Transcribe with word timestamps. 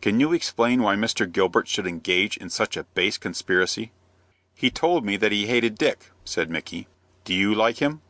Can 0.00 0.20
you 0.20 0.32
explain 0.32 0.80
why 0.80 0.94
Mr. 0.94 1.26
Gilbert 1.28 1.66
should 1.66 1.88
engage 1.88 2.36
in 2.36 2.50
such 2.50 2.76
a 2.76 2.84
base 2.84 3.18
conspiracy?" 3.18 3.90
"He 4.54 4.70
told 4.70 5.04
me 5.04 5.16
that 5.16 5.32
he 5.32 5.48
hated 5.48 5.76
Dick," 5.76 6.12
said 6.24 6.50
Micky. 6.50 6.86
"Do 7.24 7.34
you 7.34 7.52
like 7.52 7.78
him?" 7.78 8.00